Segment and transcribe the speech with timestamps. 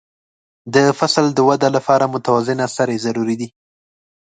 [0.73, 3.49] د فصل د وده لپاره متوازنه سرې ضروري دي.